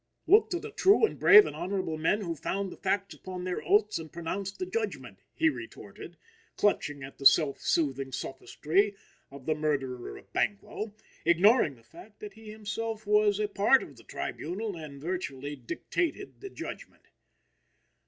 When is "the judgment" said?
4.57-5.19, 16.41-17.09